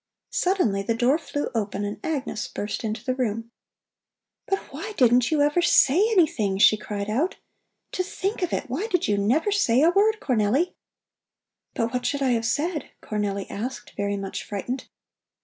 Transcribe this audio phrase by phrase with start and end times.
[0.31, 3.51] Suddenly the door flew open and Agnes burst into the room.
[4.47, 7.35] "But why didn't you ever say anything?" she cried out.
[7.91, 8.67] "To think of it!
[8.67, 10.73] Why did you never say a word, Cornelli?"
[11.75, 14.85] "But what should I have said?" Cornelli asked, very much frightened.